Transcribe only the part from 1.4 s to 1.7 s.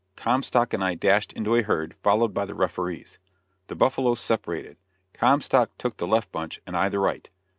a